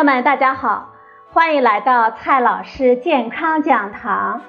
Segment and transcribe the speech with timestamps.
[0.00, 0.94] 朋友们，大家好，
[1.30, 4.40] 欢迎来到蔡老师健康讲堂，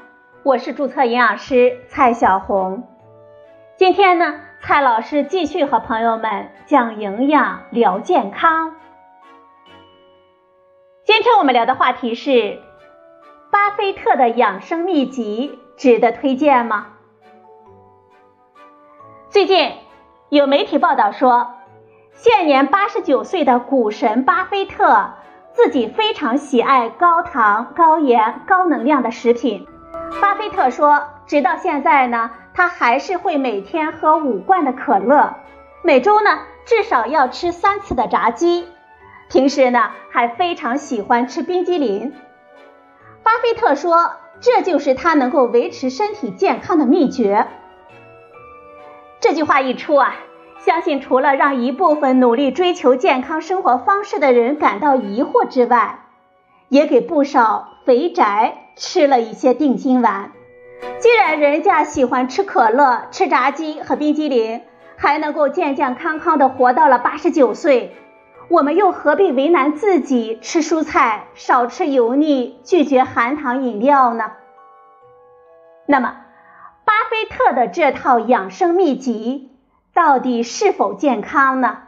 [0.43, 2.87] 我是注册营养师蔡小红。
[3.75, 8.77] 今天呢，蔡老师继续和朋友们讲营养聊健康。
[11.03, 12.61] 今天我们聊的话题是：
[13.51, 16.87] 巴菲特的养生秘籍值得推荐吗？
[19.29, 19.73] 最近
[20.29, 21.55] 有媒体报道说，
[22.13, 25.15] 现年八十九岁的股神巴菲特。
[25.53, 29.67] 自己非常喜爱高糖、高盐、高能量的食品。
[30.21, 35.35] 巴菲特说，直到现在呢，他还是会每天喝五罐的可乐，
[35.83, 38.65] 每周呢至少要吃三次的炸鸡，
[39.29, 42.13] 平时呢还非常喜欢吃冰激凌。
[43.23, 47.47] 巴菲特说，这就是他能够维持身体健康的秘诀。
[49.19, 50.15] 这句话一出啊。
[50.63, 56.01] 相信除了让一部分努力追求健康生活方式的人感到疑惑之外，
[56.69, 60.31] 也给不少肥宅吃了一些定心丸。
[60.99, 64.61] 既然人家喜欢吃可乐、吃炸鸡和冰激凌，
[64.97, 67.95] 还能够健健康康的活到了八十九岁，
[68.47, 74.31] 我们又何必为难自己吃蔬菜、少吃油腻、拒绝含糖饮料呢？
[75.87, 76.17] 那么，
[76.85, 79.50] 巴菲特的这套养生秘籍。
[79.93, 81.79] 到底是否健康呢？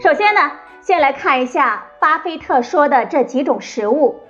[0.00, 0.40] 首先呢，
[0.80, 4.20] 先来看一下巴菲特说的这几种食物。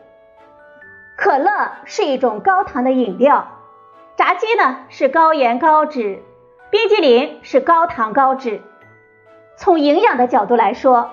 [1.17, 3.49] 可乐是一种高糖的饮料，
[4.17, 6.23] 炸鸡呢是高盐高脂，
[6.71, 8.61] 冰激凌是高糖高脂。
[9.57, 11.11] 从营养的角度来说，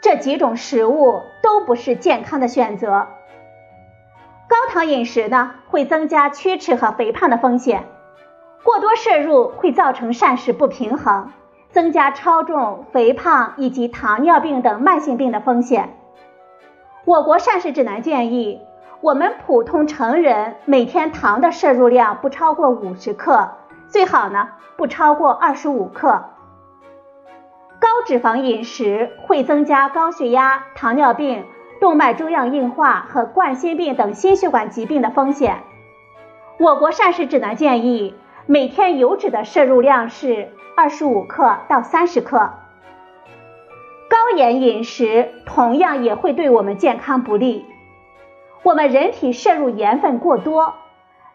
[0.00, 3.06] 这几种食物都不是健康的选择。
[4.48, 7.84] 高糖饮食呢，会增加龋齿和肥胖的风险。
[8.64, 11.30] 过多摄入会造成膳食不平衡，
[11.70, 15.98] 增加超重、肥胖以及糖尿病等慢性病的风险。
[17.04, 18.62] 我国膳食指南建议，
[19.02, 23.50] 我们普通成人每天糖的摄入量不超过五十克，
[23.88, 24.48] 最好呢
[24.78, 26.24] 不超过二十五克。
[27.78, 31.44] 高脂肪饮食会增加高血压、糖尿病、
[31.82, 35.58] 动脉粥样硬化和冠心病等心血管疾病的风险。
[36.58, 38.14] 我国膳食指南建议。
[38.46, 42.50] 每天油脂的摄入量是二十五克到三十克。
[44.10, 47.64] 高盐饮食同样也会对我们健康不利。
[48.62, 50.74] 我们人体摄入盐分过多，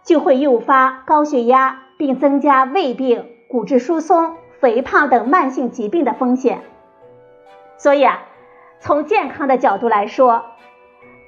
[0.03, 6.61] 就会诱发高血压，并增加胃病、骨质疏松、肥胖等慢性疾病的风险。
[7.77, 8.21] 所以啊，
[8.79, 10.45] 从健康的角度来说，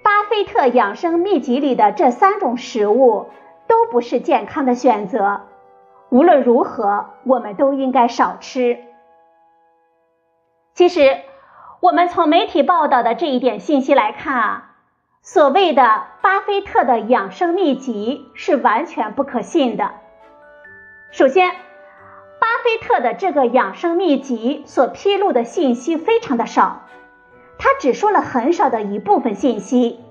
[0.04, 3.30] 巴菲特养生秘籍里的这三种食物
[3.68, 5.42] 都不是健康的选择。
[6.12, 8.78] 无论如何，我们都应该少吃。
[10.74, 11.20] 其实，
[11.80, 14.72] 我们从媒体报道的这一点信息来看啊，
[15.22, 19.92] 所谓的巴菲特的养生秘籍是完全不可信的。
[21.12, 26.82] 首先，巴菲特的这个养生秘籍所披露的信息非常的少，
[27.58, 30.02] 他只说了很少的一部分信息，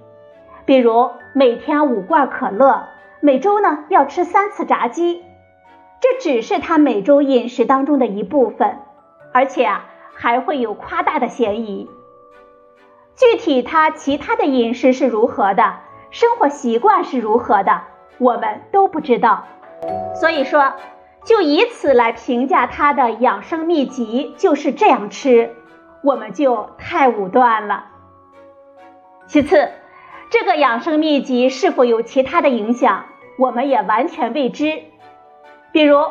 [0.65, 2.89] 比如每天五罐可乐，
[3.21, 5.25] 每周呢要吃三次炸鸡。
[6.01, 8.79] 这只是他每周饮食当中的一部分，
[9.33, 9.85] 而且啊
[10.15, 11.91] 还会有夸大的嫌疑。
[13.17, 15.75] 具体他其他的饮食是如何的，
[16.11, 17.83] 生活习惯是如何的，
[18.19, 19.45] 我们都不知道。
[20.15, 20.73] 所以说，
[21.25, 25.55] 就以此来评价他的养生秘籍就是这样吃，
[26.03, 27.87] 我们就太武断了。
[29.27, 29.69] 其次，
[30.31, 33.05] 这个养生秘籍是否有其他的影响，
[33.39, 34.83] 我们也完全未知。
[35.73, 36.05] 比如，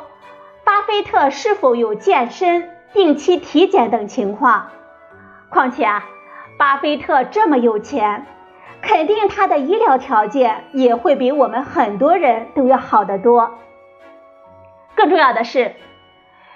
[0.63, 4.69] 巴菲特是否有健身、定期体检等情况？
[5.49, 6.05] 况且啊，
[6.57, 8.25] 巴菲特这么有钱，
[8.81, 13.57] 肯定他的医疗条件也会比我们很多人都要好得多。
[14.95, 15.75] 更重要的是，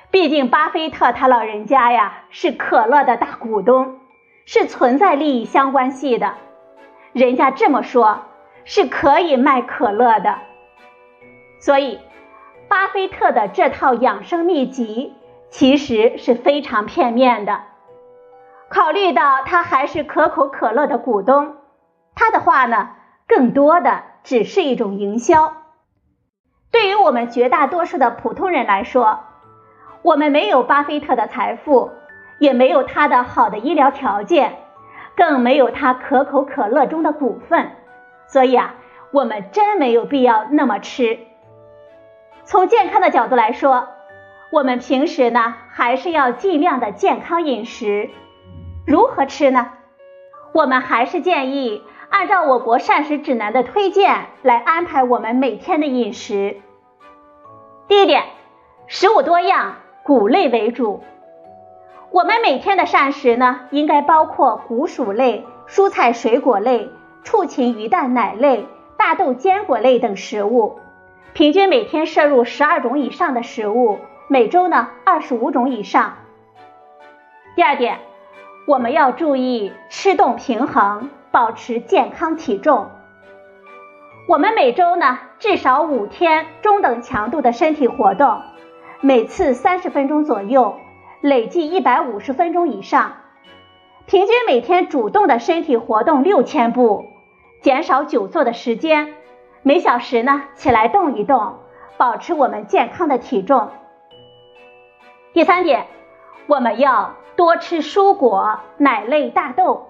[0.10, 4.00] 毕竟巴菲特他老人家呀是可乐的大股东，
[4.46, 6.36] 是存在利益相关系的。
[7.12, 8.22] 人家这么说，
[8.64, 10.38] 是可以卖可乐的，
[11.60, 12.00] 所以。
[12.74, 15.14] 巴菲特的这套养生秘籍
[15.52, 17.60] 其实是非常片面的。
[18.68, 21.54] 考虑到他还是可口可乐的股东，
[22.16, 22.90] 他的话呢，
[23.28, 25.54] 更多的只是一种营销。
[26.72, 29.20] 对于我们绝大多数的普通人来说，
[30.02, 31.92] 我们没有巴菲特的财富，
[32.40, 34.58] 也没有他的好的医疗条件，
[35.16, 37.70] 更没有他可口可乐中的股份，
[38.26, 38.74] 所以啊，
[39.12, 41.20] 我们真没有必要那么吃。
[42.46, 43.88] 从健康的角度来说，
[44.52, 48.10] 我们平时呢还是要尽量的健康饮食。
[48.86, 49.72] 如何吃呢？
[50.54, 56.58] 我们还是建议按照我国膳食指南的推荐来安排我们每天的饮食。
[57.88, 58.24] 第一点，
[58.88, 61.02] 食物多样，谷类为主。
[62.12, 66.92] 我们每天的膳食呢，应该包括谷薯类、蔬菜水果类、
[67.24, 68.68] 畜禽鱼蛋奶类、
[68.98, 70.78] 大豆坚果类等食物，
[71.34, 73.98] 平均每天摄入十二种以上的食物，
[74.28, 76.14] 每周呢二十五种以上。
[77.56, 78.00] 第二点。
[78.66, 82.88] 我们要注意吃动平衡，保持健康体重。
[84.26, 88.42] 我们每周呢至少五天中等强度的身体活动，
[89.02, 90.78] 每次三十分钟左右，
[91.20, 93.18] 累计一百五十分钟以上。
[94.06, 97.08] 平均每天主动的身体活动六千步，
[97.62, 99.14] 减少久坐的时间，
[99.64, 101.58] 每小时呢起来动一动，
[101.98, 103.70] 保持我们健康的体重。
[105.34, 105.88] 第三点，
[106.48, 107.16] 我们要。
[107.36, 109.88] 多吃蔬果、奶类、大豆、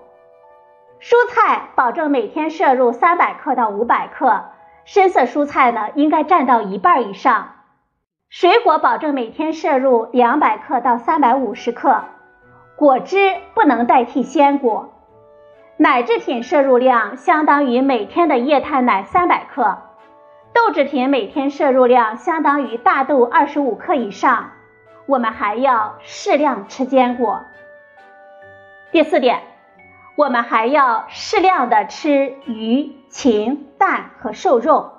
[1.02, 4.46] 蔬菜，保证每天摄入三百克到五百克，
[4.86, 7.50] 深色蔬菜呢应该占到一半以上。
[8.30, 12.06] 水果保证每天摄入两百克到三百五十克，
[12.78, 14.94] 果汁不能代替鲜果。
[15.78, 19.80] 奶制品摄入量相当于每天的液态奶三百克，
[20.54, 24.52] 豆制品每天摄入量相当于大豆二十五克以上。
[25.08, 27.42] 我们还要适量吃坚果。
[28.92, 29.42] 第四点，
[30.16, 34.92] 我们还要适量的吃鱼、禽、蛋和瘦肉。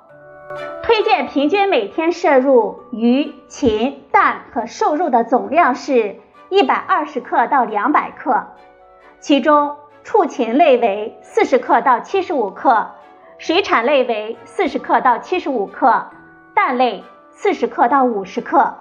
[0.82, 6.16] 推荐平均每天摄入鱼、禽、蛋和瘦肉的总量是
[6.50, 8.48] 一百二十克到两百克，
[9.20, 12.90] 其中畜禽类为四十克到七十五克，
[13.38, 16.08] 水产类为四十克到七十五克，
[16.54, 18.74] 蛋类四十克到五十克。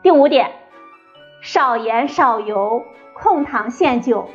[0.00, 0.52] 第五点，
[1.42, 2.84] 少盐少油，
[3.14, 4.30] 控糖限酒。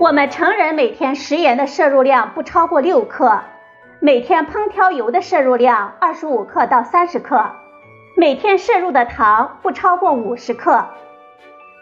[0.00, 3.42] 我们成人每天食盐的摄入量不超过六克，
[4.00, 7.46] 每天烹调油的摄入量二十五克到三十克，
[8.16, 10.84] 每天摄入的糖不超过五十克。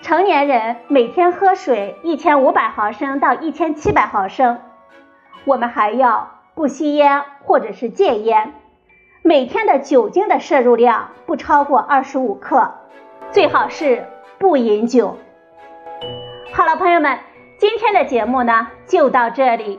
[0.02, 4.58] 成年人每天喝水一千五百毫升到一千七百毫升。
[5.44, 8.54] 我们还要不吸烟或者是戒烟，
[9.22, 12.72] 每天的酒精的摄入量不超过二十五克。
[13.30, 14.06] 最好是
[14.38, 15.16] 不饮酒。
[16.52, 17.18] 好了，朋友们，
[17.58, 19.78] 今天的节目呢就到这里，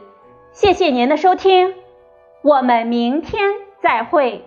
[0.51, 1.73] 谢谢您的收听，
[2.43, 3.51] 我们明天
[3.81, 4.45] 再会。